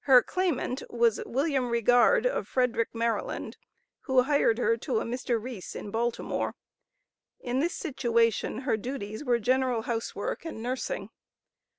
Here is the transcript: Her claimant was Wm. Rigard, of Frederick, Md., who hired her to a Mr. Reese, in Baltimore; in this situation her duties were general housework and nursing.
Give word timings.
Her 0.00 0.22
claimant 0.22 0.82
was 0.90 1.18
Wm. 1.24 1.70
Rigard, 1.70 2.26
of 2.26 2.46
Frederick, 2.46 2.92
Md., 2.92 3.54
who 4.00 4.24
hired 4.24 4.58
her 4.58 4.76
to 4.76 4.98
a 5.00 5.04
Mr. 5.06 5.42
Reese, 5.42 5.74
in 5.74 5.90
Baltimore; 5.90 6.56
in 7.40 7.58
this 7.60 7.72
situation 7.74 8.58
her 8.68 8.76
duties 8.76 9.24
were 9.24 9.38
general 9.38 9.80
housework 9.80 10.44
and 10.44 10.62
nursing. 10.62 11.08